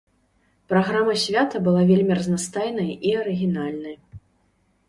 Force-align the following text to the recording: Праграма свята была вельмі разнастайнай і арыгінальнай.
Праграма 0.71 1.13
свята 1.25 1.61
была 1.69 1.83
вельмі 1.91 2.17
разнастайнай 2.21 2.91
і 3.11 3.15
арыгінальнай. 3.25 3.95